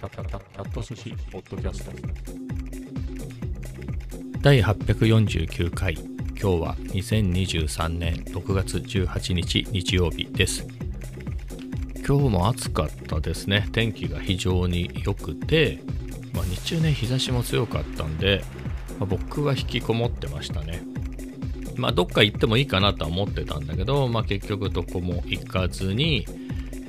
[0.00, 1.92] キャット寿司ポッドキャスト
[4.40, 10.66] 第849回今日は2023年6月18日日曜日です
[11.96, 15.82] 今日も暑かったですね天気が非常に良くて、
[16.32, 18.42] まあ、日中ね日差しも強かったんで、
[18.98, 20.82] まあ、僕は引きこもってましたね
[21.76, 26.24] まあどっか行ってもいいかなとは思ってたんだけど、まあ、結局どこも行かずに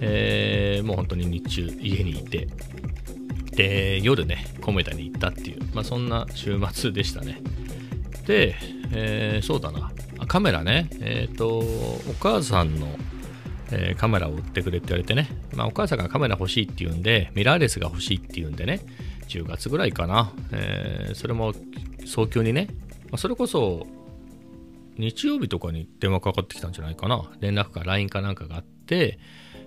[0.04, 2.48] えー、もう本当に日中家にいて
[3.62, 7.42] で夜ねコメダに行ったっていう、まあ、そんな週末でしたね。
[8.26, 8.56] で、
[8.94, 9.92] えー、そうだな。
[10.28, 10.90] カメラね。
[11.00, 12.88] えっ、ー、とお母さんの、
[13.72, 18.82] え、カメラを売ってくれって言われてね、まあ、お母さんがカメラ欲しいって言うんでミラーレスが欲しいって言うんでね。
[19.28, 21.54] 10月ぐらいかな、え、それも
[22.06, 22.68] 早急にね、
[23.06, 23.88] まあ、それこそ
[24.98, 27.32] 日曜日とかに電話かかってきたんじゃないかな。
[27.40, 29.20] 連絡か LINE かなんかがあって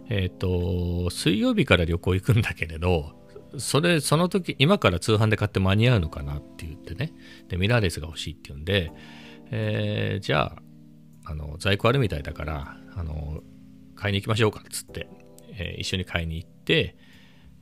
[0.08, 3.23] えっ、ー、と、水曜日から旅行行くんだけれど、
[3.58, 7.12] それ、その時、今から通販で買って間に合うのかなって言ってね。
[7.48, 8.92] で、ミラーレスが欲しいって言うんで、
[9.50, 10.62] えー、じゃあ、
[11.30, 13.42] あの、在庫あるみたいだから、あの、
[13.94, 15.08] 買いに行きましょうかっつって、
[15.56, 16.96] えー、一緒に買いに行って、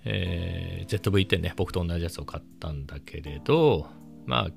[0.05, 3.89] えー、ZV-10 ね、僕と同じやつを買ったんだけれど、
[4.27, 4.51] まあ、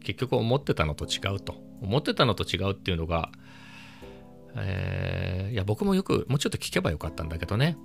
[0.00, 1.68] 結局思ってたのと違うと。
[1.80, 3.30] 思ってたのと違うっていうのが、
[4.56, 7.76] えー、いや僕もよくもうちょっと聞けばよかったんだけどね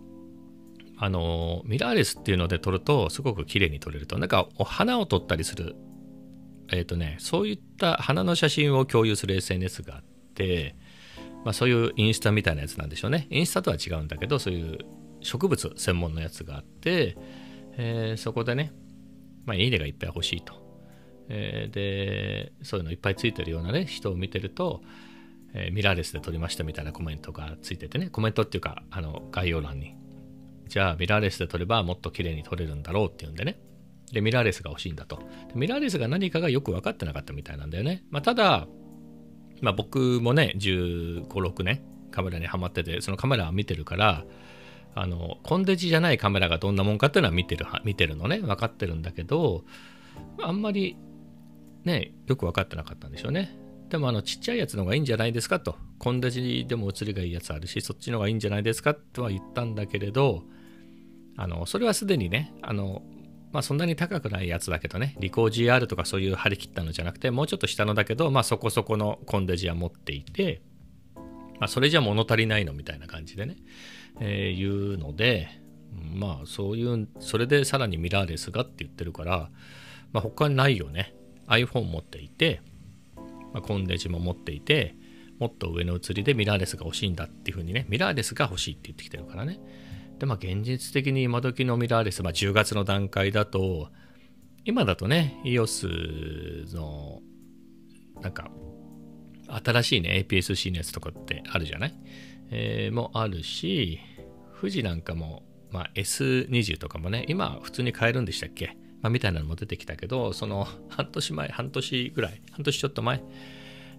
[0.98, 4.18] あのミラーレスっていうので撮るとすごく綺麗に撮れると。
[4.18, 5.76] なんかお花を撮ったりする。
[6.72, 10.76] えっ、ー、とねそういった花の写真を共有する SNS があって、
[11.44, 13.28] まあ、そういうインスタみたいなやつなんでしょうね。
[13.30, 14.78] インスタとは違うんだけどそういう
[15.22, 17.18] 植物専門のやつがあって、
[17.78, 18.72] えー、そこでね、
[19.46, 20.54] まあ、いいねがいっぱい欲しいと、
[21.30, 24.82] えー、でそういうのいっぱいついてるようなね人を見てると
[25.54, 29.96] えー、ミラーレスで撮りましたみたいなコメントがついててね、コメントっていうか、あの、概要欄に。
[30.74, 33.60] じゃあ、ミラーレスで撮ればもっと綺麗に撮れるんだろうっていうんでね。
[34.12, 35.20] で、ミラーレスが欲しいんだと。
[35.54, 38.04] ミラーレスが何かがよく分かってなかったみたいなんだよね。
[38.10, 38.68] まあ、ただ、
[39.62, 44.26] まあ、僕もね、15、6年カメラにはまってて、そのカメラを見てるから、
[44.96, 49.66] あの、コンデジじゃないカメラがどんなもんかっていうのは見てる、見てるのね、分かってるんだけど、
[50.42, 50.98] あんまり
[51.84, 53.56] ね、よく分かってなかったんでしょうね。
[53.90, 60.42] でもあのちっちゃいやつの方がいいんじゃないですかと、コンデジでも写りがいいやつあるし、そっちの方がいいんじゃないですかとは言ったんだけれど、
[61.38, 63.02] あのそれはすでにね、あの
[63.52, 70.62] まあ、そんなに高くないやつだけどね、リコー GR とかそういう張り切ったのじゃなくて、もうちょっと下のだけど、まあ、そこそこのコンデジは持っていて、
[71.60, 73.58] まあ、それじゃ物足りないのみたいな感じでね、
[74.20, 75.50] えー、言うので、
[76.16, 79.50] まあそういう、それでさらにミラーレスがって言ってるから、
[80.14, 81.14] まあ、他にないよね。
[81.48, 82.62] iPhone 持っていて、
[83.54, 84.96] まあ、コンデジも持っていて
[85.40, 89.60] もっと上の写りでミラーレスが欲しいんだっていうふうにねミラーレスが欲しいって言ってきてるからね
[90.24, 93.90] でまあ現実的に今時のミラーレス、まあ、10月の段階だと
[94.64, 97.20] 今だとね EOS の
[98.22, 98.50] なんか
[99.50, 101.96] 新しいね APS-C のやつとかってあるじゃない、
[102.52, 104.00] えー、もあるし
[104.62, 108.78] 富士なんかも、まあ、S20 とかもね今普通に買えるんでしたっけ？
[109.02, 113.22] まあ、みたいなのも出てきたけど、その半年前、半年ぐらい、半年ちょっと前、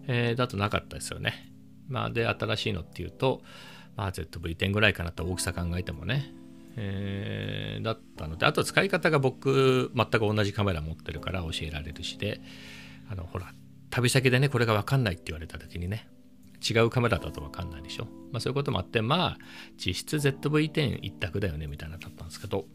[0.07, 1.53] えー、だとなかったですよね。
[1.89, 3.43] まあ、で、新しいのっていうと、
[3.97, 6.33] まあ、ZV-10 ぐらいかなと大きさ考えてもね、
[6.77, 12.41] えー、だったので、あと使い方が僕、全く同じカメラ持ってるから教えられるしで、
[13.11, 13.53] あの、ほら、
[13.91, 16.09] 旅先でね、これがわかんないって言われた時にね、
[16.69, 18.05] 違うカメラだとわかんないでしょ。
[18.33, 19.39] まあそういうこともあって、まあ、
[19.77, 22.67] 実質 ZV-10 一択だよね、みたいなだったんですけど、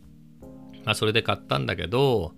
[0.86, 2.34] まあ、それで買ったんだけど、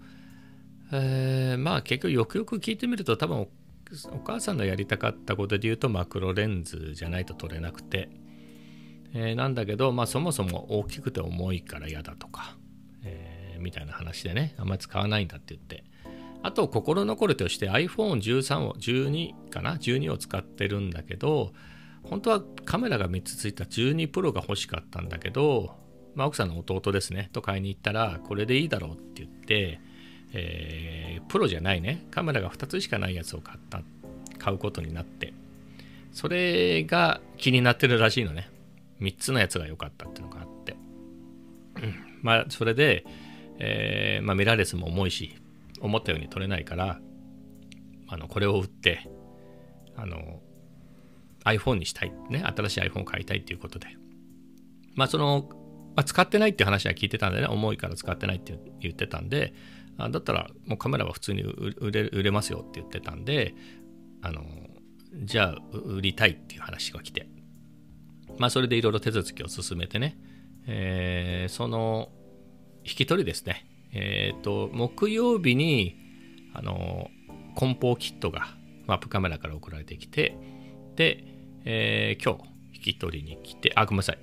[0.91, 3.47] えー、まあ結局よくよく聞いてみると多分
[4.11, 8.09] お母さんのやりたかったことで言うとマクロレンズじゃないと撮れなくて、
[9.13, 12.55] えー、なんだけど、まあ、そもそも大きくて重いから嫌だとか、
[13.03, 15.83] えー、みたいな話でねあんまり使わないんだって言って。
[16.43, 21.53] あと心残りとして iPhone13 を12かな？12を使ってるんだけど
[22.01, 25.75] 本当はカメラが3つついた12プロが欲しかったんだけど
[26.15, 29.79] まあ、奥さんの弟ですねと買いに行ったらこれでいいだろうって言って、
[30.33, 32.05] えー、プロじゃないね。
[32.11, 33.81] カメラが2つしかないやつを買った
[34.37, 35.33] 買うことになって。
[36.11, 38.49] それが気になってるらしいのね。
[39.01, 40.75] 3つのやつが良かったっていうのがあって、
[41.81, 43.05] うん、まあそれで、
[43.59, 45.35] えーまあ、ミラーレスも重いし
[45.81, 46.99] 思ったように撮れないから
[48.07, 49.09] あのこれを売って
[49.95, 50.41] あの
[51.45, 52.13] iPhone にしたい。
[52.29, 53.87] ね新しい iPhone を買いたいっていうことで。
[54.95, 55.49] まあその
[55.95, 59.53] まあ、使ってないっていう話は聞いてたんでね、重いから使ってないって言ってたんで、
[59.97, 63.53] あだったらもうカメラは普通に売れ売れますよって言ってたんで、
[64.21, 64.43] あの、
[65.23, 67.27] じゃあ売りたいっていう話が来て、
[68.37, 70.17] まあそれでいろいろ手続きを進めてね、
[70.67, 72.09] えー、その
[72.83, 73.65] 引き取りですね。
[73.93, 75.97] えっ、と、木曜日に、
[76.53, 77.09] あの、
[77.55, 78.47] 梱包キットが、
[78.87, 80.37] マップカメラから送られてきて、
[80.95, 81.23] で、
[81.65, 84.17] えー今日、引き取りに来て、あ、ごめんなさい。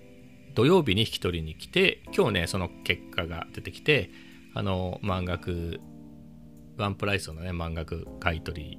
[0.54, 4.10] 土曜日に引き取りに来て、今日ね、その結果が出てきて、
[4.54, 5.80] あの、満額、
[6.76, 8.78] ワンプライスのね、満額買い取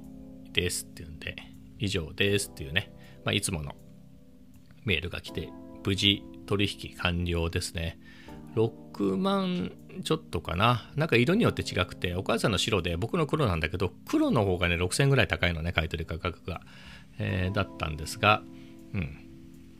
[0.52, 1.36] ですっていうんで、
[1.78, 2.92] 以上ですっていうね、
[3.24, 3.74] まあ、いつもの
[4.90, 5.50] メールが来て、
[5.84, 7.98] 無事取引完了ですね。
[8.56, 9.72] 6万
[10.04, 10.90] ちょっとかな。
[10.96, 16.60] なんか色によって違くて、お母さんの白で僕の黒なんだけど、黒の方がね、6000ぐらい高いのね、買い取り価格が。
[17.18, 18.42] えーだったんですが、
[18.94, 19.28] うん。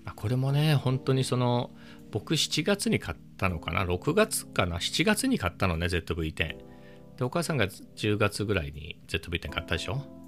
[0.05, 1.71] あこれもね、本当にその、
[2.11, 6.35] 僕7月に買ったのかな、6月かな、7月に買ったのね、ZV-10。
[6.35, 10.20] で、お母さんが10月ぐらいに ZV-10 買ったでしょ？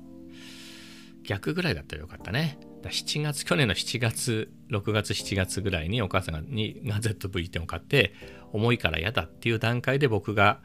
[1.24, 2.58] 逆ぐらいだったらよかったね。
[2.82, 8.14] だ7月、去年の7月、6月、7月ぐらいにお母さんがにが ZV-10 を買って、
[8.52, 10.60] 重いから嫌だっていう段階で僕が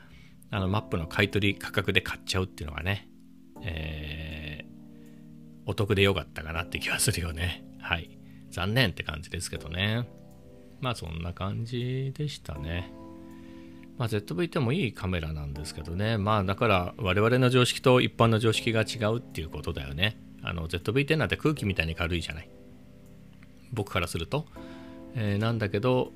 [0.49, 3.07] あのマップの買い取り価格で買っちゃうっていうのがね、
[3.63, 4.67] えー
[5.67, 7.63] お得でよかったかなって気がするよね。
[7.79, 8.17] はい。
[8.49, 10.07] 残念って感じですけどね。
[10.79, 12.91] まあそんな感じでしたね。
[13.97, 16.17] まあ、ZV-10 もいいカメラなんですけどね。
[16.17, 20.17] まあだから我々の常識と一般の常識が違うっていうことだよね。
[20.43, 22.49] あの ZV-10 なんて空気みたいに軽いじゃない。
[23.71, 24.45] 僕からすると。
[25.15, 26.11] えーなんだけど、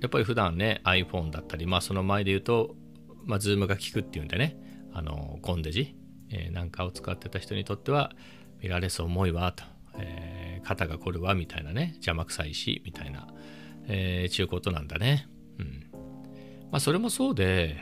[0.00, 2.74] やっぱり普段ね iPhone だったり、まあその前で言うと、
[3.24, 4.56] まあ、Zoom が効くっていうんでね、
[4.92, 5.96] あのコンデジ、
[6.30, 8.12] えーなんかを使ってた人にとっては、
[8.62, 9.64] ミラーレス重いわと、
[9.98, 13.28] えー肩が凝るわみたいなね、邪魔くさいし、みたいな、
[13.86, 15.28] えー、ちゅうことなんだね。
[15.58, 15.86] うん。
[16.72, 17.76] まあそれもそうで、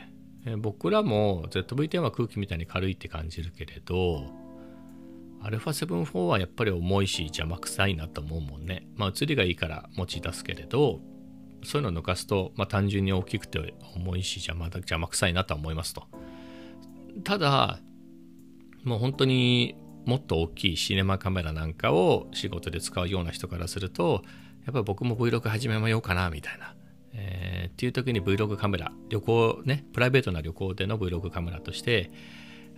[0.45, 4.31] えー僕らも ZV-10 は空気みたいに軽いって感じるけれど、
[5.49, 8.87] α7-4 はやっぱり重いし邪魔くさいなと思うもんね。
[8.95, 11.01] まあ映りがいいから持ち出すけれど、
[11.63, 16.03] そういうのを抜かすと、まあ単純に大きくて重いし邪魔だ邪魔くさいなとは思いますと。
[17.23, 17.79] ただ、
[18.83, 19.75] もう本当に
[20.05, 24.23] もっと大きいシネマカメラなんかを仕事で使うような人からすると、
[24.65, 26.75] やっぱり僕も Vlog 始めようかなみたいな。
[27.13, 32.09] えーっていう時に Vlog カメラ、旅行ね、プライベートな旅行での Vlog カメラとして、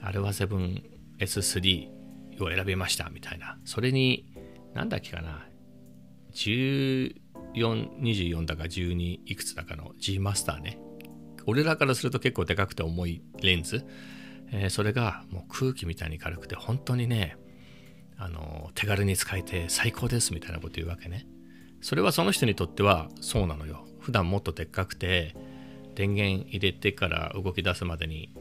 [0.01, 1.96] α7S3
[2.43, 3.57] を選びましたみたいな。
[3.65, 4.25] それに、
[4.73, 5.47] なんだっけかな、
[6.33, 7.13] 14、
[7.99, 10.79] 24だか12いくつだかの G マスターね。
[11.45, 13.85] 俺らからすると結構でかくて重いレンズ。
[14.51, 17.37] えーそれがもう空気みたいに軽くて本当にね、
[18.17, 21.27] あの手軽に使えて最高ですみたいなこと言うわけね。
[21.81, 23.85] それはその人にとってはそうなのよ。
[23.99, 25.35] 普段もっとでっかくて
[25.95, 28.33] 電源入れてから動き出すまでに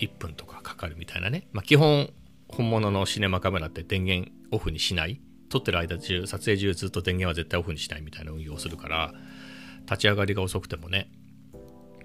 [0.00, 1.48] 1分とかかかるみたいなね。
[1.52, 2.10] まあ基本
[2.56, 5.20] 本物のシネマカメラって電源オフにしない？
[5.48, 9.12] 撮ってる間中、撮影中ずっと電源は絶対オフにしないみたいな運用をするから、
[9.82, 11.10] 立ち上がりが遅くてもね、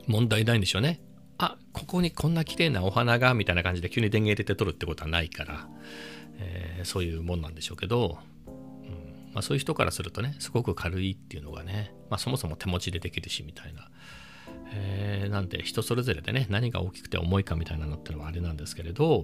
[0.08, 1.02] 問題ないんでしょうね。
[1.38, 5.70] あここにこんな綺麗なお花がみたいな感じで急に電源入れて撮るってことはないから、
[6.38, 13.90] えーそういうもんなんでしょうけど、うんまあ、そういう人からするとねすごく軽いっていうのがね、まあ、そもそも手持ちでできるしみたいな、
[14.74, 19.24] えーなんで人それぞれでね何が大きくて重いかみたいなのってのはあれなんですけれど、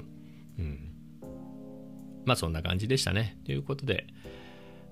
[0.57, 0.94] うん、
[2.25, 3.37] まあそんな感じでしたね。
[3.45, 4.07] ということで。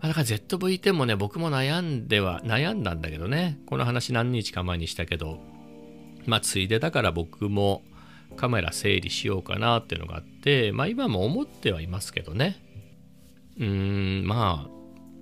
[0.01, 3.59] あだから ZV-10 もね僕も悩んでは悩んだんだけどね。
[3.65, 5.39] この話何日か前にしたけど。
[6.25, 7.83] まあついでだから僕も
[8.37, 10.71] カメラ整理しようかなっていうのがあって。
[10.71, 12.61] まあ今も思ってはいますけどね。
[13.57, 14.69] うーんま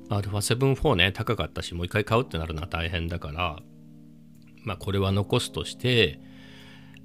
[0.10, 3.60] あ α7-4 ね高かったしもう一回買うってなるのは大変だから。
[4.64, 6.20] まあこれは残すとして、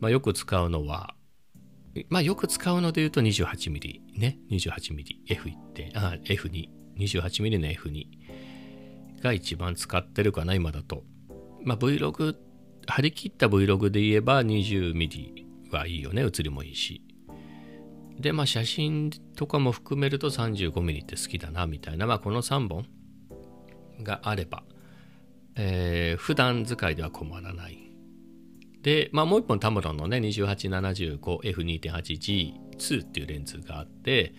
[0.01, 1.16] まあ、よく使うのは
[2.09, 8.07] まあよく使うので言うと 28mm ね 28mmF1 あ F2 28mm の F2
[9.23, 11.05] が一番使ってるかな今だと。
[11.65, 12.37] まあ Vlog
[12.87, 17.03] 張り切った Vlog で言えば 20mm はいいよね写りもいいし。
[18.19, 22.07] でまあ写真とかも含めると 35mm って好きだなみたいな。
[22.07, 22.87] まあこの3本
[24.03, 24.63] があれば、
[25.55, 27.86] えー普段使いでは困らない
[28.87, 34.33] でまあもう一本タムロンのね 2875F2.8G2 っていうレンズがあって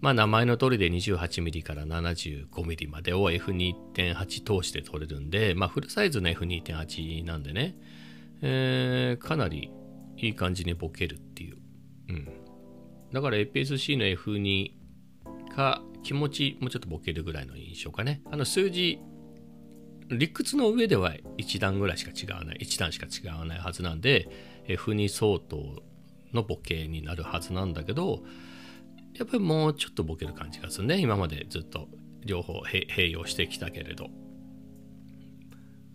[0.00, 7.76] まあ名前の通りで 28mm から 75mm までを F2.8 通して撮れるんでまあフルサイズの F2.8 なんでね、
[8.40, 9.72] えーかなり
[10.16, 11.56] いい感じにボケるっていう、
[12.08, 12.28] うん、
[13.12, 14.70] だから APS-C の F2
[15.56, 18.22] か気持ちもうちょっとボケるぐらいの印象かね。
[18.30, 19.00] あの数字
[20.12, 24.28] 理屈の上では1段ぐらいしか違わない1段しか違わないはずなんで
[24.68, 25.82] F2 相当
[26.32, 28.22] のボケになるはずなんだけど
[29.14, 30.98] やっぱりもうちょっとボケる感じがするね。
[30.98, 31.88] 今までずっと
[32.24, 34.08] 両方併用してきたけれど。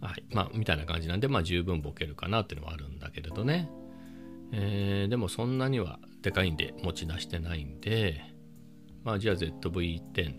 [0.02, 0.24] はい。
[0.32, 3.70] まあみたいな感じなんでまあ十分ボケるかなっていうのはあるんだけれどね、
[4.52, 8.22] えーでもそんなにはでかいんで持ち出してないんで
[9.04, 10.36] まあじゃあ ZV-10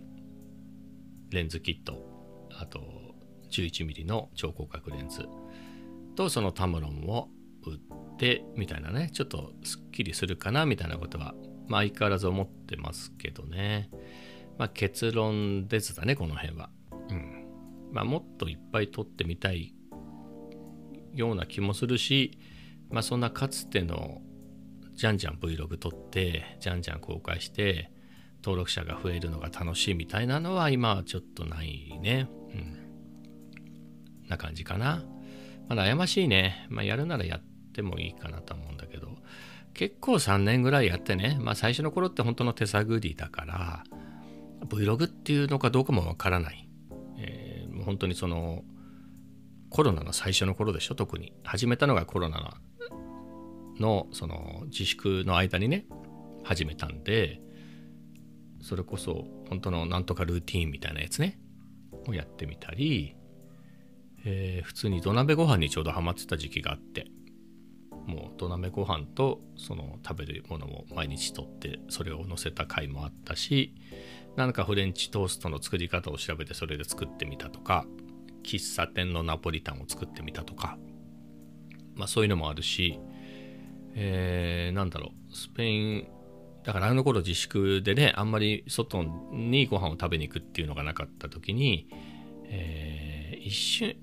[1.31, 1.95] レンズキット
[2.51, 2.81] あと
[3.51, 5.29] 11mm の超広角レンズ。
[6.15, 7.29] とそのタムロンを
[7.65, 9.11] 売ってみたいなね。
[9.13, 11.35] ちょっとすっきりするかなみたいなことは
[11.69, 13.91] まあ相変わらず思ってますけどね。
[14.59, 16.71] まあ結論ですだねこの辺は。
[17.11, 17.47] うん。
[17.93, 19.75] まあもっといっぱい撮ってみたい
[21.15, 22.39] ような気もするし
[22.91, 24.21] まあそんなかつての
[24.95, 27.93] じゃんじゃん Vlog 撮ってじゃんじゃん公開して
[28.43, 32.29] 登録者が増えるのが楽しいみたいなのは今はちょっとないね。
[32.53, 32.88] うん。
[34.29, 35.05] な感じかな。
[35.69, 36.67] まだ悩ましいね。
[36.69, 37.43] まあやるならやっ
[37.73, 39.17] てもいいかなと思うんだけど。
[39.75, 41.39] 結構3年ぐらいやってね。
[41.41, 43.85] まあ最初の頃って本当の手探りだから
[44.67, 46.69] Vlog っていうのかどうかもわからない、
[47.19, 48.65] えーもう本当にその
[49.71, 50.95] コロナの最初の頃でしょ？
[50.95, 51.33] 特に。
[51.45, 52.51] 始めたのがコロナの
[53.79, 55.87] のその自粛の間にね。
[56.43, 57.41] 始めたんで。
[58.61, 61.39] それこそ本当のなんとかルーティンみたいなやつね。
[62.09, 63.15] をやってみたり、
[64.31, 67.07] えー普通に土鍋ご飯にちょうどハマってた時期があって
[68.07, 73.75] もう土鍋ご飯とその食べるものを毎日とってそれを乗せた回もあったし
[74.37, 77.87] なんかフレンチトーストの作り方を調べてそれで作ってみたとか
[78.45, 80.79] 喫茶店のナポリタンを作ってみたとか
[81.95, 83.01] まあそういうのもあるし
[83.95, 86.09] えーなんだろうスペイン
[86.65, 91.89] だからあの頃自粛でねあんまり外にご飯を食べに行くっていうのがなかった時に、
[92.45, 93.97] えー一瞬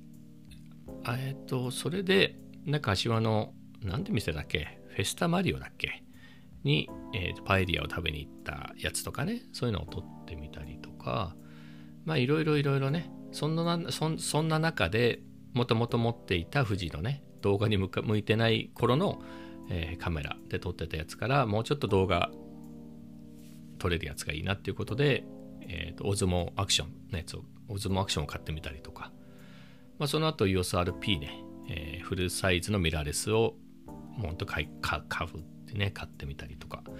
[1.07, 4.79] えっ、とそれでなんか柏のなんて店だっけ？
[4.89, 6.03] フェスタマリオだっけ？
[6.63, 9.41] に、えーパエリアを食べに行ったやつとかね。
[9.53, 11.35] そういうのを撮ってみたりとか。
[12.05, 13.12] まあいろいろいろいろね。
[13.31, 15.19] そんなそそんな中で
[15.53, 19.21] もともと持っていた富士のね動画に向か向いてない頃の、
[19.69, 22.31] えーカメラで撮ってたやつからもうちょっと動画
[23.77, 25.24] 撮れるやつがいいなっていうことで、
[25.62, 29.12] えーとオズモアクションのやつをオズモアクションを買ってみたりとか、
[29.97, 33.55] まあ、その後 EOSRP ね、えーフルサイズのミラーレスを
[33.87, 36.93] もうほんと買い買買うってね買ってみたりとか、ま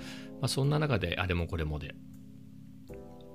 [0.44, 1.96] あ、そんな中であれもこれもで。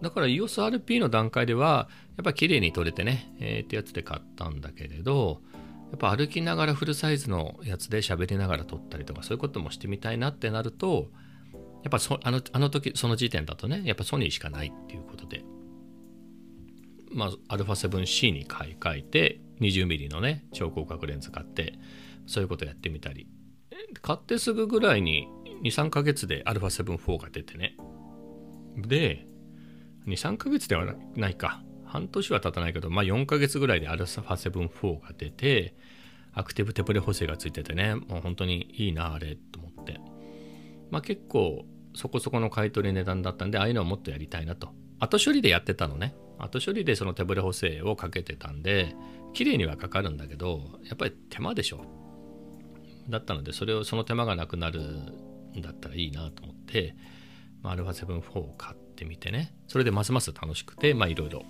[0.03, 5.43] だから EOSRP の段階ではやっぱ綺麗に撮れてね、えーってやつで買ったんだけれど
[5.91, 11.11] やっぱ歩きながらフルサイズのやつで喋りながら撮ったりとかそういうこともしてみたいなってなると
[11.83, 15.45] やっぱそあのあの時その時点だとねやっぱソニーしかないっていうことで。
[17.12, 21.74] まあ α7C に買い替えて 20mm のね超広角レンズ買って
[22.26, 23.28] そういうことやってみたり
[24.02, 25.28] 買ってすぐぐらいに
[25.64, 27.78] 23ヶ月で α7-4 が出てね
[28.78, 29.26] で
[30.08, 30.86] 23ヶ月では
[31.16, 35.76] ないか半年は経たないけどまあ4ヶ月ぐらいで α7-4 が出て
[36.34, 40.00] アクティブ手ブレ補正がついててねもう本当にいいなあれと思って
[40.92, 48.95] まあ結構そこそこの買い取り値段だったんでああいうのをもっとやりたいなと後処理でやってたのね 後処理でその手ブレ補正をかけてたんで
[49.35, 51.85] 綺麗にはかかるんだけどやっぱり手間でしょ。
[53.09, 56.95] だったのでそれをその手間がなくなるんだったらいいなと思って、
[57.63, 59.55] まあ、α7-4 を買ってみてね。
[59.67, 61.43] それでますます楽しくていろいろ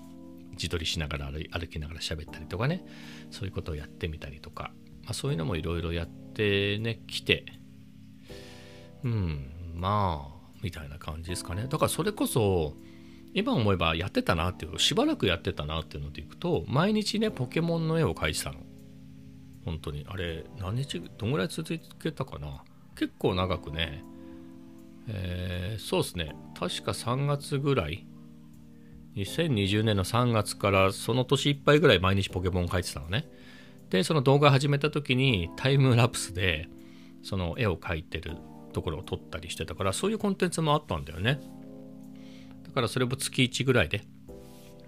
[0.52, 2.84] 自撮りしながら歩きながら喋ったりとかね。
[3.30, 4.72] そういうことをやってみたりとか、
[5.04, 7.44] まあ、そういうのもいろいろやってね来て
[9.04, 11.66] うんまあみたいな感じですかね。
[11.68, 12.76] だからそれこそ
[13.34, 18.58] 今思えばやってたなっていうしばらくやってたなっていうのでいくと毎日ねポケモンの絵を描いてたの。
[19.64, 20.06] 本当に。
[20.08, 22.64] あれ何日どんぐらい続けたかな。
[22.96, 24.04] 結構長くね
[25.08, 26.34] えーそうですね。
[26.58, 28.06] 確か3月ぐらい。
[29.16, 33.28] 2020年の3月からその年いっぱいぐらい毎日ポケモン描いてたのね。
[33.90, 36.68] でその動画始めた時にタイムラプスで
[37.22, 38.36] その絵を描いてる
[38.72, 41.40] ところを撮ったりしてたからそういうコンテンツもあったんだよね。
[42.70, 44.02] だからそれも月1ぐらいで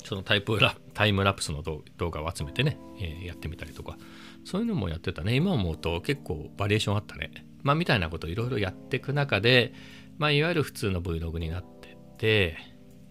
[0.04, 3.96] そのタイプラタイムラプスの動画を集めてね、えーやってみたりとか
[4.44, 5.34] そういうのもやってたね。
[5.34, 7.30] 今思うと結構バリエーションあったね。
[7.62, 9.72] まあみたいなことをいろいろやっていく中で
[10.18, 12.56] まあいわゆる普通の Vlog になってて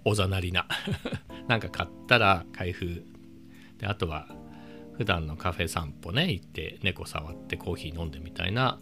[0.05, 0.67] おざなりな
[1.47, 3.03] なんか買ったら開封。
[3.77, 4.27] であとは
[4.97, 8.79] 普段のカフェ散歩ね行って猫触ってコーヒー飲んでみたいな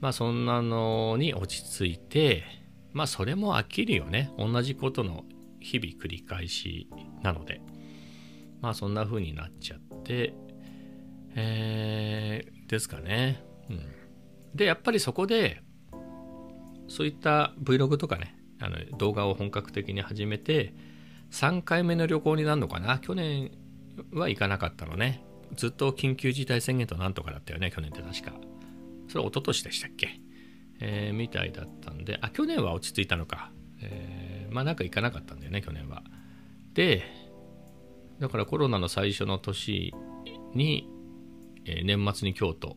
[0.00, 2.44] まあそんなのに落ち着いて
[2.94, 4.32] まあそれも飽きるよね。
[4.38, 5.24] 同じことの
[5.60, 6.88] 日々繰り返し
[7.22, 7.60] なので。
[8.62, 10.32] まあそんな風になっちゃって。
[11.36, 13.86] えーですかね、うん、
[14.54, 15.62] でやっぱりそこで
[16.88, 20.74] そういった Vlog とかねあの動画を本格的に始めて
[21.30, 22.98] 3回目の旅行になるのかな。
[22.98, 23.50] 去年
[24.12, 25.24] は行かなかったのね。
[25.56, 28.32] ずっと緊急事態宣言となんとかだったよね去年って確か。
[29.08, 30.20] それ一昨年でしたっけ？
[30.86, 33.50] えーみたいだったんであ去年は落ち着いたのか、
[33.80, 36.04] えーまあなんか行かなかったんだよね去年は。
[36.74, 37.02] で
[38.20, 39.92] だからコロナの最初の年
[40.54, 40.88] に、
[41.64, 42.76] えー年末に京都。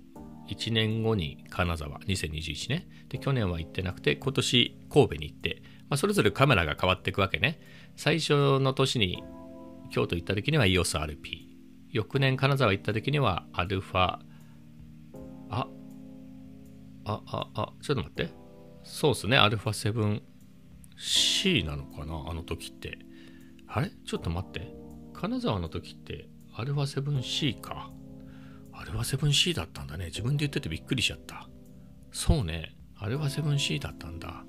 [0.50, 2.00] 1年後に金沢。
[2.00, 2.88] 2021ね。
[3.10, 7.60] で去年は行ってなくて今年神戸に行って、まあ、それぞれカメラが変わっていくわけね。
[7.98, 9.22] 最初の年に
[9.92, 11.18] 京都行った時には EOSRP
[11.92, 14.20] 翌年金沢行った時にはアルファ。
[15.50, 15.68] あ
[17.08, 18.30] あああちょっと待って。
[18.84, 19.38] そうっすね。
[19.38, 20.22] アルファ
[20.98, 22.26] 7C なのかな？
[22.30, 23.00] あの時って。
[23.68, 23.90] あれ？
[24.06, 24.74] ちょっと待って。
[25.14, 27.92] 金沢の時ってアルファ 7C か？
[28.74, 30.06] アルファ 7C だったんだね。
[30.08, 31.48] 自分で言っててびっくりしちゃった。
[32.12, 32.76] そうね。
[33.00, 34.44] アルファ 7C だったんだ。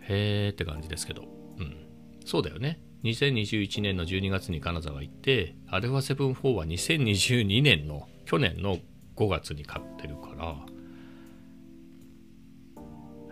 [0.00, 1.24] へーって感じですけど。
[1.58, 1.76] うん。
[2.24, 2.80] そうだよね。
[3.04, 8.78] 2021年の12月に金沢行ってアルファ74は2022年の去年の
[9.16, 10.56] 5月に買ってるから。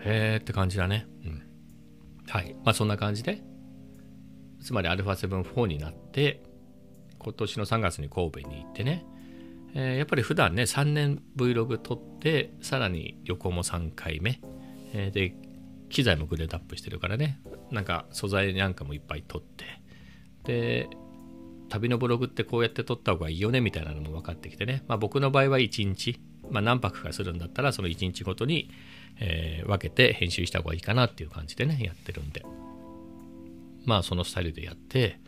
[0.07, 1.07] へーって感じだね。
[1.25, 1.43] うん。
[2.29, 2.55] はい。
[2.65, 3.43] まあそんな感じで
[4.63, 6.43] つまり α7-4 になって
[7.19, 9.05] 今年の3月に神戸に行ってね、
[9.75, 14.41] えーやっぱり普段ね3年 Vlog 撮ってさらに旅行も3回目、
[14.93, 15.35] えーで
[15.89, 17.41] 機材もグレードアップしてるからね。
[17.71, 19.65] なんか素材なんかもいっぱい撮って。
[20.45, 20.89] で
[21.69, 26.21] 旅のブログってこうやって撮った方がいいよねみたいなのも分かってきてね、まあ、僕の場合は1日、
[26.51, 28.71] まあ、何泊かするんだったらその1日ごとに、
[29.21, 32.45] えー分けて編集した方がいいかなっていう感じでねやってるんで。
[33.85, 35.21] まあそのスタイルでやって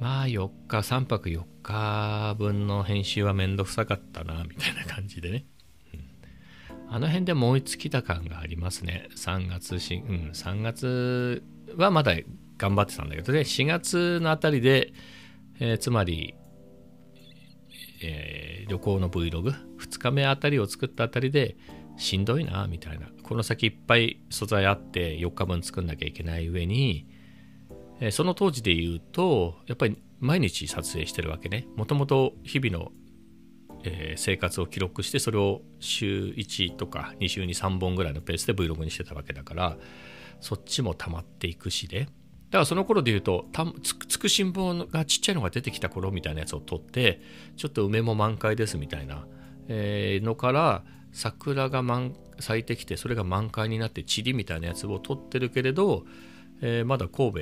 [0.00, 5.46] まあ4日3泊4日分の編集はめんどくさかったなみたいな感じでね、
[5.94, 6.94] うん。
[6.94, 9.08] あの辺で燃え尽きた感がありますね。
[9.16, 11.42] 3月し、うん、3月
[11.76, 12.14] はまだ
[12.58, 13.40] 頑張ってたんだけどね。
[13.40, 14.92] 4月のあたりで、
[15.60, 16.34] えーつまり、
[18.02, 21.56] えー旅行の Vlog2 日目あたりを作ったあたりで
[21.96, 23.08] しんどいなみたいな。
[23.22, 27.08] この先いっぱい素材あって4日分作んなきゃいけない上に
[28.10, 31.66] その当時で言うとやっぱり毎日撮影してるわけね。
[31.76, 32.92] もともと日々の、
[34.16, 39.76] 生活を記録してそれを週1とか2週に3本ぐらいのペースで Vlog にしてたわけだから
[40.40, 42.00] そっちも溜まっていくしで。
[42.00, 43.46] だからその頃で言うと
[43.82, 47.20] つくつくしんぼがちっちゃいのが出てきた頃みたいなやつを撮って
[47.56, 49.26] ちょっと梅も満開ですみたいな、
[49.68, 50.84] のから
[51.16, 56.04] 桜が満咲いてきてそれが満開になって塵みたいなやつを撮ってるけれど、
[56.60, 57.40] えーまだ神戸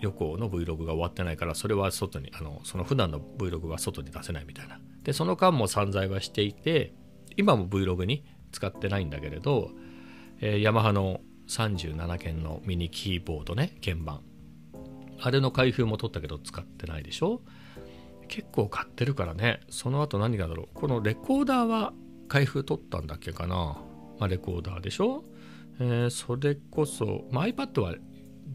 [0.00, 4.80] 旅行の Vlog が終わってないからそれは外にあのその普段の Vlog は外に出せないみたいな。
[5.04, 6.94] でその間も散財はしていて
[7.36, 9.70] 今も Vlog に使ってないんだけれど、
[10.40, 14.20] えーヤマハの37件のミニキーボードね鍵盤。
[15.20, 17.40] あれの開封も取ったけど使ってないでしょ？
[18.26, 19.60] 結構買ってるからね。
[19.70, 20.68] その後何がだろう？
[20.74, 21.92] このレコーダーは
[22.32, 23.56] 開封取ったんだっけかな、
[24.18, 25.22] まあ、レコーダーでしょ、
[25.78, 27.94] えーそれこそ、まあ、iPad は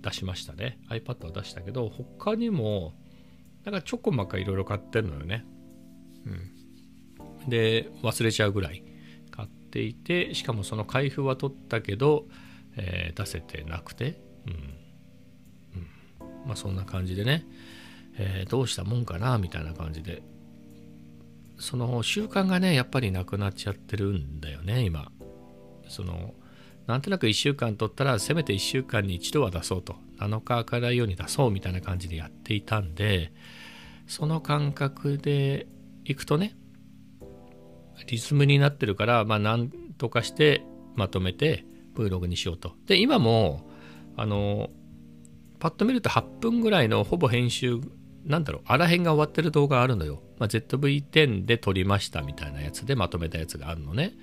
[0.02, 0.80] 出しましたね。
[0.90, 2.96] iPad は出したけど他にも
[3.66, 5.46] なんかちょこまかいろいろ買ってるのよね。
[6.26, 6.30] う
[7.46, 7.50] ん。
[7.50, 8.84] で忘れちゃうぐらい
[9.30, 12.26] 買っていてしかもその開封は取ったけど、
[12.78, 14.20] えー出せてなくて。
[14.48, 17.46] うん、うん、まあそんな感じでね、
[18.18, 19.38] えーどうしたもんかな？
[19.38, 20.24] みたいな感じで
[21.58, 25.12] その習慣がねやっぱりなくなっちゃってるんだよね今。
[25.88, 26.34] その
[26.86, 29.96] なんとなく1週間取ったらせめて1週間に一度は出そうと。
[30.20, 33.32] 7日かないように出そうみたいな感じでやっていたんで
[34.08, 35.68] その感覚で
[36.06, 36.58] いくとね
[38.08, 40.64] リズムになってるからまあなんとかして
[40.96, 41.66] まとめて
[41.96, 42.74] Vlog にしようと。
[42.86, 43.70] で今も
[44.16, 44.70] あの
[45.60, 47.80] パッと見ると8分ぐらいのほぼ編集
[48.26, 54.14] なんだろうあらへんが終わってる動画あるのよ、まあ、ZV-10 で撮りましたみたいなやつでまとめたやつがあるのね。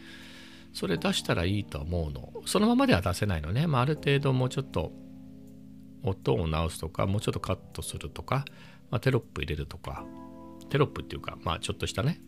[0.73, 2.33] それ出したらいいと思うの。
[2.47, 4.93] そのままでは出せないのね、まあ、ある程度もうちょっと
[6.03, 8.45] 音を直すとかもうちょっとカットするとか、
[8.91, 10.05] まあ、テロップ入れるとか。
[10.71, 12.21] テロップっていうかまあちょっとしたね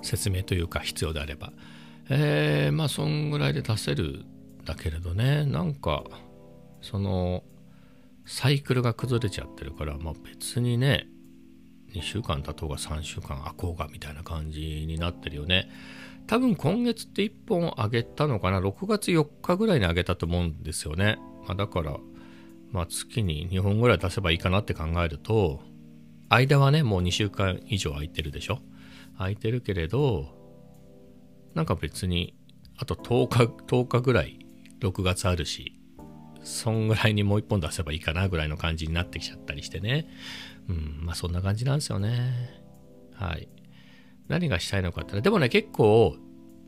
[0.00, 1.52] 説明というか必要であれば。
[2.08, 4.24] えー、まあそんぐらいで出せる
[4.64, 5.44] だけれどね。
[5.44, 6.04] なんか
[6.80, 7.42] その
[8.26, 11.06] サイクルが崩れちゃってるから、まあ、別にね
[11.94, 15.70] 2週間経とうが3週間空こうがみたいな感じになってるよね。
[16.26, 21.96] 多分今月って1本あげたのかな？6月4日ぐらいにあげたと思うんですよね、まあ、だから、
[22.72, 25.60] まあ、月に2本ぐらい出せばいいかなって考えると
[26.28, 28.58] 間はねもう2週間以上空いてるでしょ？
[29.18, 30.34] 空いてるけれど
[31.54, 32.34] なんか別に
[32.76, 34.40] あと10日10日ぐらい
[34.80, 35.75] 6月あるし
[36.46, 40.08] そんぐらいにもう一本出せばいいかなぐらいの感じになってきちゃったりしてね。
[40.68, 42.60] うんまあそんな感じなんですよね。
[43.14, 43.48] はい。
[44.28, 46.16] 何がしたいのかってでもね結構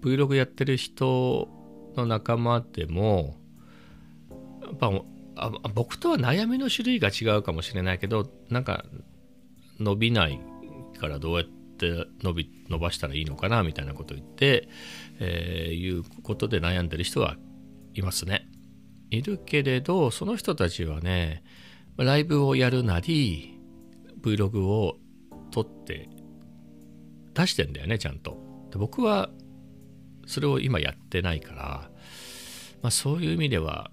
[0.03, 1.49] Vlog やってる人
[1.97, 3.37] の仲間でも
[4.63, 4.91] やっぱ
[5.37, 8.85] あ僕とは悩みの種類が違うかもしれないけどなんか
[9.79, 10.41] 伸びない
[11.01, 14.69] からどうやって伸び伸ばしたらいいのかなみたいなことを言って、
[15.21, 17.37] えー、いうことで悩んでる人は
[17.95, 18.49] いますね。
[19.11, 21.43] いるけれどその人たちはね
[21.97, 23.59] ライブをやるなり
[24.21, 24.97] Vlog を
[25.51, 26.09] 撮って
[27.35, 28.37] 出してんだよねちゃんと。
[28.71, 29.31] で僕は
[30.27, 31.91] それを今やってないから、
[32.83, 33.91] まあ、そういう意味では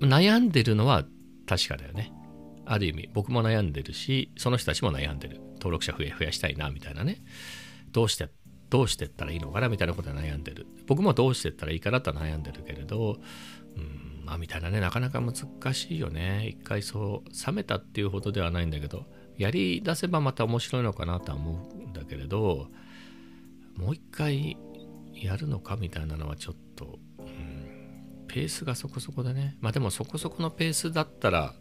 [0.00, 1.04] 悩んでるのは
[1.46, 2.12] 確かだよね。
[2.64, 7.18] ある意味僕も悩んでるしその人たちも悩んでる登録者増え増やしたいなみたいなね
[7.90, 8.28] どうして
[8.72, 10.66] どうしてったらいいのかなみたいなことは悩んでる。
[10.86, 13.18] 僕もどうしてったらいいかなとは悩んでるけれど
[13.76, 15.34] うんまあみたいなねなかなか難
[15.74, 16.48] しいよね。
[16.48, 19.04] 一回そう冷めたっていうほどではないんだけど
[19.36, 22.68] やり出せばまた面白いのかなとは思うんだけれど
[23.76, 24.56] もう一回
[25.12, 29.58] やるのかみたいなのはちょっと、うん、ペースがそこそこでね。
[29.60, 31.52] まあでもそこそこのペースだったら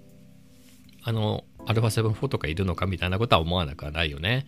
[1.03, 4.47] あの α7-4 とかいるのかみたいなことは思わなくはないよね。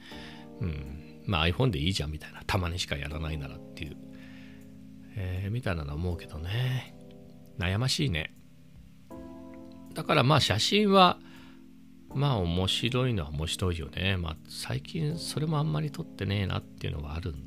[0.62, 1.03] うん。
[1.26, 3.98] まあ iPhone でいいじゃんみたいなたまにしかやらないならっていう、
[5.16, 6.96] えー、みたいなの思うけどね
[7.58, 8.34] 悩ましいね
[9.94, 11.20] だからまあ写真は
[12.16, 14.18] まあ面白いのは面白いよね。
[14.18, 17.44] まあ最近それもあんまり撮ってねえなっていうのはあるん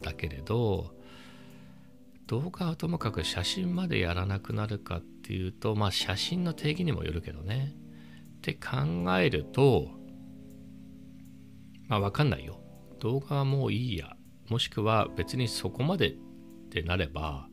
[0.00, 0.94] だけれど
[2.26, 7.74] 動画はともかく写真までやらなくなるかっていうとまあ写真の定義にもよるけどね。
[8.38, 9.88] って考えると
[11.86, 12.60] まあ分かんないよ。
[13.02, 14.16] 動画はもういいや。
[14.48, 16.12] もしくは別にそこまでっ
[16.70, 17.48] てなれば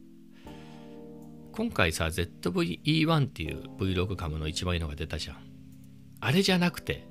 [1.60, 5.38] 今回さ ZVE1 っていう Vlog カムの一番いいのが出たじゃん。
[6.22, 7.08] あれじゃなくて、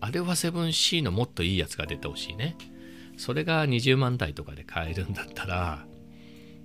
[0.00, 2.56] アルファ 7C のもっといいやつが出てほしいね。
[3.16, 5.86] それが20万台とかで買えるんだったら、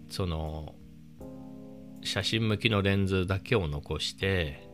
[0.09, 0.75] その、
[2.03, 4.69] 写真向きのレンズだけを残して、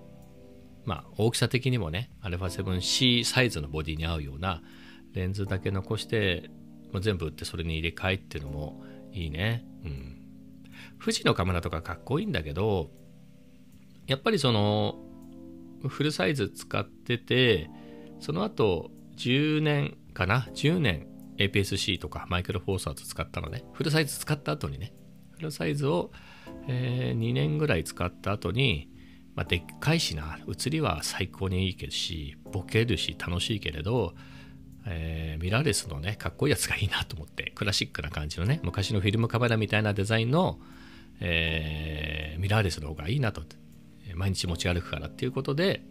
[0.83, 4.61] まあ、大きさ的にもね、アルファ 7C サイズのボディに合うような
[5.13, 6.49] レンズだけ残して、
[6.91, 9.65] もう全部売ってそれに入れ替えっていうのもいいね。
[9.83, 10.15] うん。
[10.99, 12.91] 富士のカメラとかかっこいいんだけど、
[14.07, 14.97] やっぱりその、
[15.87, 17.69] フルサイズ使ってて、
[18.19, 23.63] その後10年かな ?10 年 APS-C とかマイクロフォーサーズ使ったのね。
[23.73, 24.93] フルサイズ使った後にね。
[25.31, 26.11] フルサイズを、
[26.67, 28.89] えー、2年ぐらい使った後に、
[29.35, 30.39] まあ、でっかいしな。
[30.47, 34.13] 写りは最高にいいけどし、ボケるし楽しいけれど、
[34.85, 40.59] えー、ミラーレスのね、かっこいいやつがいいなと思って、クラシックな感じのね、昔のフィルムカメラみたいなデザインの、
[41.19, 43.43] えー、ミラーレスの方がいいなと。
[44.15, 45.81] 毎日持ち歩くからっていうことで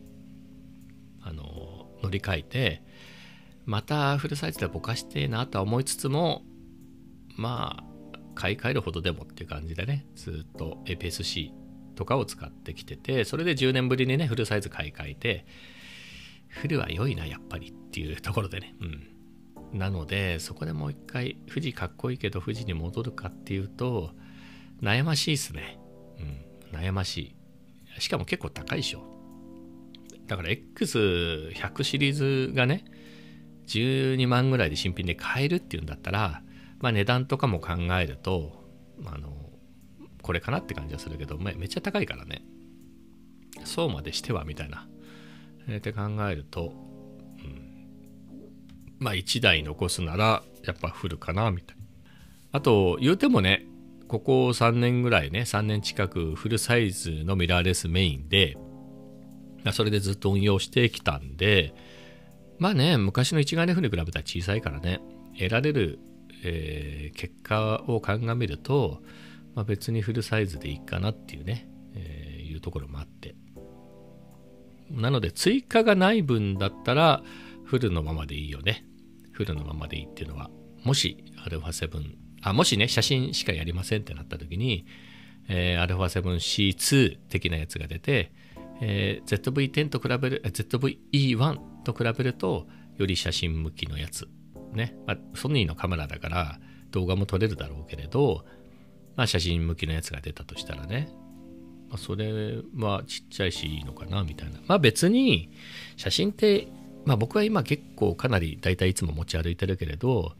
[1.22, 2.82] あの乗り換えて
[3.64, 6.42] またフルサイズでぼかしてえなとは思いつつも
[7.36, 11.52] まあ買い替えるほどでもっていう感じでねずっと APS-C
[11.96, 15.46] とかを使ってきててそれで10年ぶりにねフルサイズ買い替えて
[16.48, 17.74] フルは良いなやっぱり。
[17.88, 18.84] っていうところでねう
[19.74, 24.12] んなのでそこでもう一回富士かっこいいけど富士に戻るかっていうと
[24.80, 25.78] 悩ましいっすね
[26.72, 27.38] うん悩ましい
[28.00, 29.02] しかも結構高いでしょ。
[30.26, 32.12] だから X100 シリー
[32.48, 32.84] ズがね、
[33.66, 36.42] 12万ぐらいで新品で買えるっていうんだったら、
[36.80, 38.64] まあ値段とかも考えると、
[39.06, 39.32] あの、
[40.22, 42.42] これかなって感じはするけど、めっちゃ高いからね。
[43.64, 44.86] そうまでしてはみたいな。
[45.66, 46.72] えー、って考えると、
[48.98, 51.82] まあ1台残すならやっぱフルかなみたいな。
[52.52, 53.66] あと言うてもね
[54.08, 58.56] ここ3年ぐらいね、3年近くフルサイズのミラーレスメインで、
[59.72, 61.74] それでずっと運用してきたんで、
[62.58, 65.00] まあね、昔の一眼レフに比べたら小さいからね、
[65.36, 65.98] 得られる、
[66.42, 69.02] えー、結果を鑑みると、
[69.54, 73.34] まあ、別にフルサイズでいいかなっていうね、えー、いうところもあって。
[74.90, 77.22] なので、追加がない分だったら、
[77.68, 78.86] フルのままでいいよね。
[79.32, 80.50] フルのままでいいっていうのは、
[80.84, 84.86] もし α7 あもしね、写真しかやりませんってなった時に、
[85.48, 88.32] えー、α7C2 的なやつが出て、
[88.80, 94.28] えー、ZV-10 と比べる、ZV-E1 と比べると、より写真向きのやつ。
[94.72, 94.96] ね。
[95.06, 96.58] まあ、ソニーのカメラだから
[96.90, 98.46] 動画も撮れるだろうけれど、
[99.14, 101.10] まあ、写真向きのやつが出たとしたらね、
[101.90, 104.58] まあ、それはちっちゃいしいいのかなみたいな。
[104.66, 105.50] まあ別に
[105.96, 106.68] 写真って、
[107.08, 110.34] まあ僕は今結構かなり大体いつも持ち歩いてるけれど、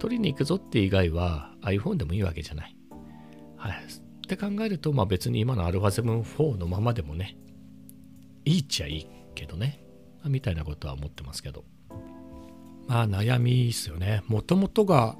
[0.00, 2.76] 取りに行くぞって以外は iPhone でもいいわけじゃない。
[3.56, 3.72] はい。
[3.72, 7.36] って考えると、まあ別に今の α7-4 のままでもね、
[8.44, 9.80] いいっちゃいいけどね。
[10.24, 11.64] みたいなことは思ってますけど。
[12.88, 15.16] まあ悩みですよねもともとが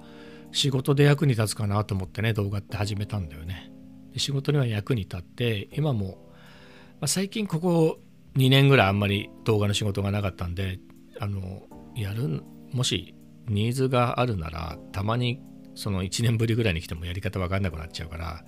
[0.50, 3.70] 仕事で役に立つかなと思ってね動画って始めたんだよね
[4.16, 7.98] 仕事には役に立って今も、まあ、最近ここ
[8.36, 10.78] 2年ぐらいあんまり動画の仕事がなかったんで
[11.18, 11.62] あの
[11.96, 13.14] やるもし
[13.48, 15.40] ニーズがあるならたまに
[15.74, 18.44] その1年ぶりぐらいに来てもやり方わかんなくなっちゃうから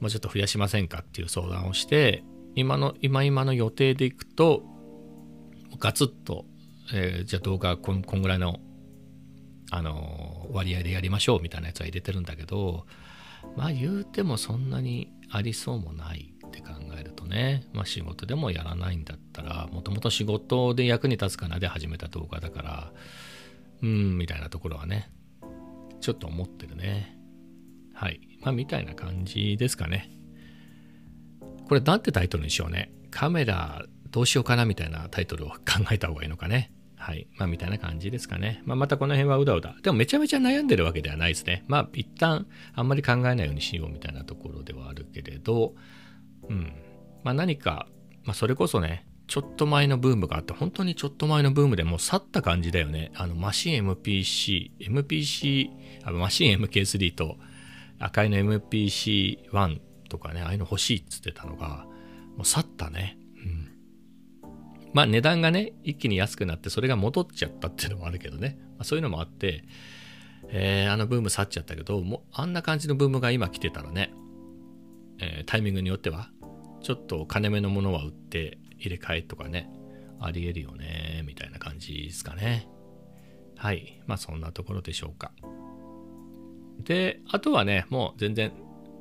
[0.00, 4.62] もうちょっと増やしませんかっていう相談をして今の今今の予定でいくと
[5.78, 6.46] ガツッと、
[6.92, 8.58] えー、じゃあ動画こんこんぐらいの、
[9.70, 12.86] あの、割合でやりましょうみたいなやつは入れてるんだけど
[13.56, 22.92] まあ言うてもそんなにありそうもないって考えるとね、まあ、仕事でもやらないんだったらもともと仕事で役に立つかなで始めた動画だから
[23.82, 25.10] うんみたいなところはね
[26.00, 27.16] ちょっと思ってるね
[27.94, 30.10] はいまあみたいな感じですかね
[31.68, 35.56] これなんてタイトルにしようねカメラどうしようかなみたいなタイトルを考
[35.92, 37.26] えた方がいいのかねはい。
[37.38, 38.62] まあ、みたいな感じですかね。
[38.66, 39.74] まあ、またこの辺はうだうだ。
[39.82, 41.64] でもめちゃめちゃ悩んでるわけではないですね。
[41.66, 45.74] まあ、一旦あんまり考えないようにしようみたいなところではあるけれど、
[46.50, 46.72] うん。
[47.24, 47.86] まあ、何か、
[48.24, 53.12] まあ、それこそね、ちょっと前のブームがあって、本当にちょっと前のブームでもう去った感じだよね。
[53.14, 55.70] あの、マシン MPC、MPC、
[56.04, 57.36] あマシン MK3 と
[58.00, 61.86] 赤いの MPC1 とかね、ああいうの欲しいっつってたのが、
[62.36, 63.70] もう去ったねうん。
[64.92, 68.58] まあ値段がね、一気に安くなってそれが戻っちゃったっていうのもあるけどね。
[68.72, 69.64] まあ、そういうのもあって、
[70.48, 74.12] えー、あのブーム去っちゃったけど、もうあんな感じのブームが今来てたらね、
[75.20, 76.30] えー、タイミングによっては、
[76.82, 79.70] ちょっと金目のものは売って入れ替えとかね、
[80.20, 82.68] ありえるよね、みたいな感じですかね。
[83.56, 84.02] はい。
[84.06, 85.32] まあそんなところでしょうか。
[86.82, 88.52] で、あとはね、もう全然、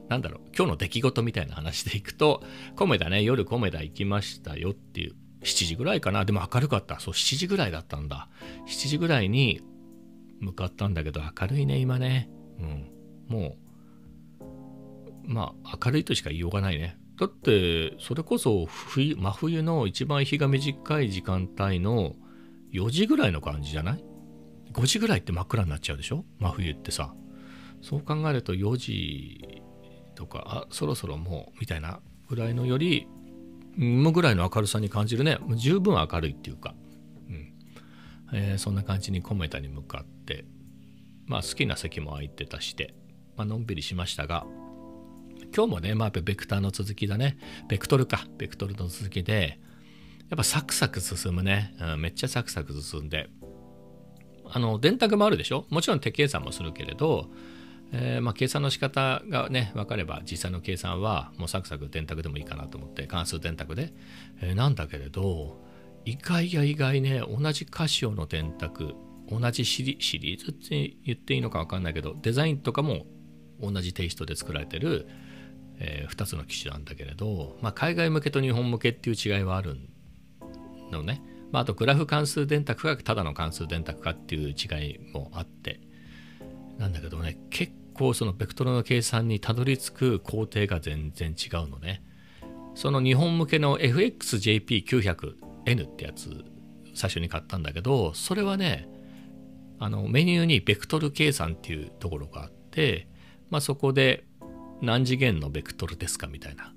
[0.09, 2.43] なんだろう、今日の出来事みたいな話でいくと、
[2.75, 6.25] コメダね、夜コメダ行きましたよっていう7時ぐらいかな。
[6.25, 6.99] でも明るかった。
[6.99, 8.29] そう、7時ぐらいだったんだ。
[8.67, 9.61] 7時ぐらいに
[10.39, 12.29] 向かったんだけど、明るいね、今ね。
[12.59, 12.91] うん。
[13.27, 13.55] も
[14.41, 16.98] う、まあ、明るいとしか言いようがないね。
[17.19, 22.15] だって、それこそ冬、真冬の一番日が短い時間帯の
[22.71, 24.03] 4時ぐらいの感じじゃない
[24.71, 26.23] ?5 時ぐらいって真っ暗になっちゃうでしょ？
[26.39, 27.13] 真冬ってさ。
[27.81, 29.61] そう考えると4時
[30.15, 33.07] とか、あ、そろそろもう、みたいなぐらいのより
[33.75, 35.37] むぐらいの明るさに感じるね。
[35.55, 36.73] 十分明るいっていうか、
[37.29, 37.53] うん。
[38.33, 40.45] えー、そんな感じにコメタに向かって。
[41.25, 42.93] まあ好きな席も空いてたして、
[43.35, 44.45] まあのんびりしましたが。
[45.55, 47.37] 今日もねまあベクターの続きだね。
[47.67, 48.25] ベクトルか。
[48.37, 49.59] ベクトルの続きで
[50.29, 53.29] やっぱサクサク進むね、うん、めっちゃサクサク進んで。
[54.51, 55.65] あの電卓もあるでしょ？
[55.69, 57.29] もちろん手計算もするけれど
[57.91, 63.93] えー、まあ、計算の仕方がね分かれば実際の計算はもうサクサク電卓でもいいかなと思って関数電卓で、
[64.41, 65.59] えー、なんだけれど
[66.05, 68.93] 意外や意外ね同じカシオの電卓
[69.27, 73.07] 同じシリシリーズって言っていいのか分かんないけどデザインとかも
[73.59, 75.07] 同じテイストで作られてる、
[75.79, 79.77] えー、2つの機種なんだけれど、まあ、海外向けと日本向けっていう違いはある
[80.91, 85.79] のね、まあ、あとグラフ関数電卓がただの関数電卓かっていう違いもあって
[86.77, 92.03] なんだけどね結構そのベクトルの計算にたどり着く工程が全然違うのね。
[92.75, 96.45] その日本向けの FXJP900N ってやつ
[96.93, 98.87] 最初に買ったんだけどそれはね
[99.79, 103.09] あのメニューにベクトル計算っていうところがあって、
[103.49, 104.23] まあ、そこで
[104.81, 106.73] 何次元のベクトルですかみたいな。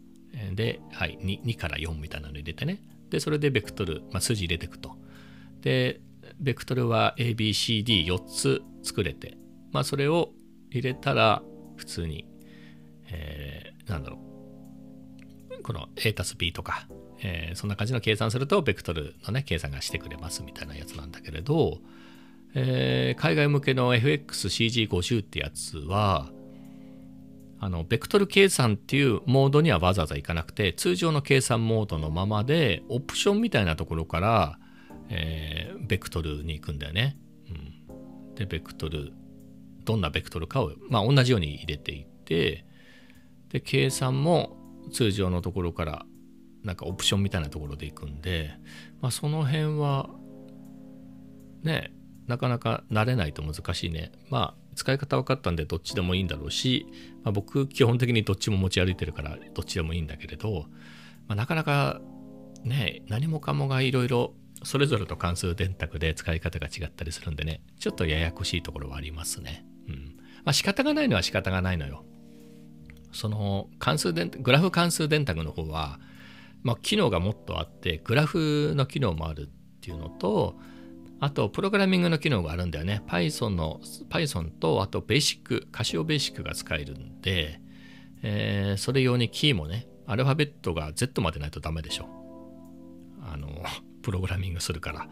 [0.55, 2.83] で、はい、2, 2から4みたいなの入れてね。
[3.11, 4.97] でそれでベクトル、まあ、数字入れていくと。
[5.61, 6.01] で
[6.41, 9.37] ベクトルは ABCD4 つ作れて。
[9.73, 10.31] まあそれを
[10.71, 11.43] 入れたら
[11.77, 12.27] 普通に、
[13.11, 14.19] えー、なんだろ
[15.59, 15.63] う。
[15.63, 16.89] この A たす B とか、
[17.23, 21.79] えー、そんな感じの計算するとベクトルのね計算がしてくれますみたいなやつなんだけれど、
[22.55, 26.31] えー、海外向けの FXCG50 ってやつは
[27.65, 34.59] あのベクトル計算っていうモードにはわざわざいかなくて通常の計算モードのままでオプションみたいなところから、
[35.09, 37.17] えー、ベクトルに行くんだよね。
[37.49, 37.53] う
[38.33, 39.13] ん、でベクトル
[39.85, 42.67] どんなベクトルかを、まあ、同じように入れていって
[43.51, 44.57] で計算も
[44.93, 46.05] 通常のところから
[46.65, 48.51] なんかオプションみたいなところでいくんで、
[49.01, 50.11] まあ、その辺は
[51.63, 51.93] ね
[52.27, 56.87] なかなか慣れないと難しいねま使い方分かったんでどっちでもいいんだろうし、
[57.23, 60.67] まあ、僕基本的にどっちも持ち歩いてるからどっちでもいいんだけれど、
[61.29, 62.01] まあ、なかなか
[62.65, 69.65] ね何もかもがいろいろそれぞれと関数電卓で使い方が違ったりするんでねちょっとややこしいところはありますね。
[69.89, 70.17] うん。
[70.45, 72.05] まあ仕方がないのは仕方がないのよ。
[73.13, 76.01] その関数電グラフ関数電卓の方は、
[76.63, 80.57] まあ、機能がもっとあってグラフの機能もあるっていうのと
[81.23, 83.01] あと、プログラミングの機能があるんだよね。
[83.07, 83.81] Python の、
[84.11, 87.61] Python と、あと、ベーシック、カシオベーシックが使えるんで、
[88.25, 92.09] えー、それ用にキーもね、アルファベットが Z までないとダメでしょ。
[93.23, 93.63] あの、
[94.03, 95.09] プログラミングするから。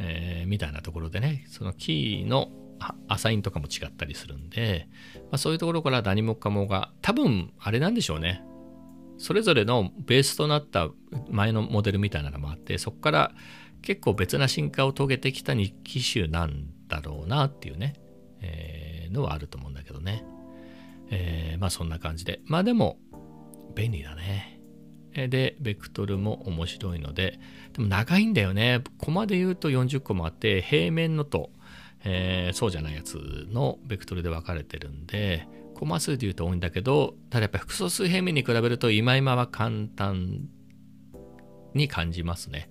[0.00, 2.50] えー、みたいなところでね、そのキーの
[3.06, 8.42] アサインとかも違ったりするんで、まあ、そういうところから何もかもが、多分あれなんでしょうね。
[9.16, 10.90] それぞれのベースとなった
[11.30, 13.34] 前のモデルみたいなのもあって、そこから
[13.86, 17.94] 結構別な進化を遂げてきた2機種なんだろうなっていうね、
[18.40, 20.24] えー、のはあると思うんだけどね。
[21.08, 22.40] えー、まあそんな感じで。
[22.46, 22.98] まあでも、
[23.76, 24.60] 便利だね。
[25.12, 27.38] で、ベクトルも面白いので、
[27.74, 28.82] でも長いんだよね。
[28.98, 31.52] コマで言うと40個もあって、平面のと、
[32.02, 35.46] えー、そうじゃないやつのベクトルで分かれてるんで、
[35.76, 40.48] コマ数で言うと多いんだけど、ただやっぱ複素数平面に比べると今今は簡単
[41.72, 42.68] に感じますね。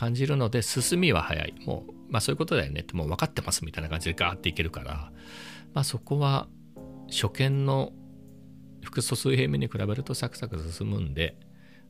[0.00, 1.54] 感じるので進みは早い。
[1.66, 5.12] もう、まあそういうことだよねってもう分かってますみたいな感じでガーっていけるから、
[5.74, 6.48] まあそこは
[7.10, 7.92] 初見の
[8.82, 11.36] 複素数平面に比べるとサクサク進むんで、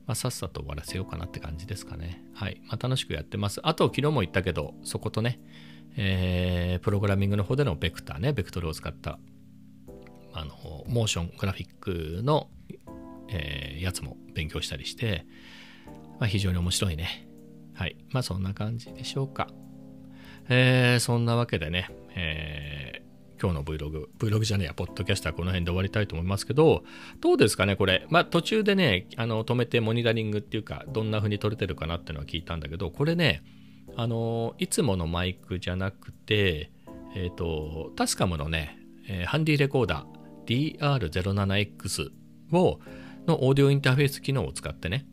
[0.09, 2.25] まあ、さっさと終わらせようかなって感じですかね。
[2.35, 2.61] はい。
[2.67, 3.61] まあ、楽しくやってます。
[3.63, 5.39] あと、昨日も言ったけど、そことね、
[5.97, 9.21] えー、プログラミングの方でのベクターね、ベクトルを使った、
[10.33, 12.49] あの、モーショングラフィックの、
[13.29, 15.27] えー、やつも勉強したりして、
[16.19, 17.30] まあ、非常に面白いね。
[17.81, 17.97] はい。
[18.11, 19.49] まあ、そんな感じでしょうか。
[20.51, 26.85] えー、そんなわけでね、えー、今日の Vlog、Vlog じゃねえや、ポッドキャスターこの辺で終わりたいと思いますけど、
[27.23, 28.07] どうですかね、これ。
[28.11, 33.43] まあ途中でね、あの止めてモニタリングっていうか、どんな風に撮れてるかなっていうのは聞いたんだけど、これね、
[33.97, 36.71] あの、いつものマイクじゃなくて、
[37.17, 38.77] えっ、ー、と、タスカムのね、
[39.09, 42.11] えー、ハンディレコーダー DR07X
[42.53, 42.79] を、
[43.27, 45.07] のオーディオインターフェース機能を使ってね、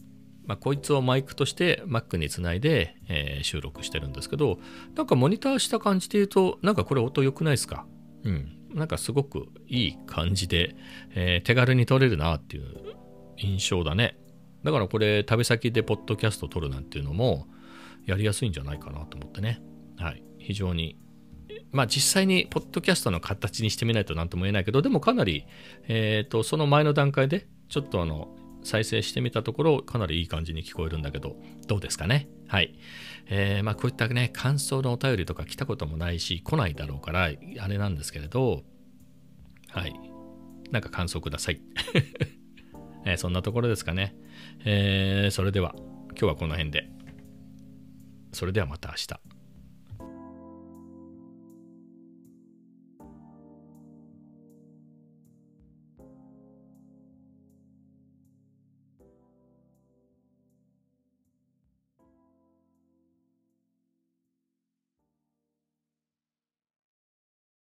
[0.47, 4.59] まあ、こいつをマイクとして Mac につないで、えー、収録してるんですけど、
[4.95, 7.85] なんかモニターした感じで言うと、なんかこれ音良くないですか？
[8.23, 10.75] うん、なんかすごくいい感じで、
[11.13, 12.95] えー、手軽に撮れるなっていう
[13.37, 14.17] 印象だね。
[14.63, 17.47] だからこれ旅先でポッドキャスト撮るなんていうのも
[18.05, 19.61] やりやすいんじゃないかなと思ってね。
[19.97, 20.23] はい。
[20.39, 20.97] 非常に。
[21.71, 25.45] まあ実際にポッドキャストの形にしてみないと何とも言えないけど、でもかなり、
[25.87, 28.29] えっ、ー、と、その前の段階でちょっとあの、
[28.67, 32.27] 再生してみたところ、かなりいい感じに聞こえるんだけど、どうですかね？
[32.47, 32.77] はい。
[33.27, 38.63] えー、まあこういったね、感想のお便りとか来たこともないし、来ないだろうから、あれなんですけれど、
[39.69, 39.93] はい。
[40.71, 41.61] なんか感想ください。
[43.05, 44.15] えー、そんなところですかね。
[44.65, 45.73] えー、それでは、
[46.09, 46.89] 今日はこの辺で。
[48.33, 49.36] それではまた明日。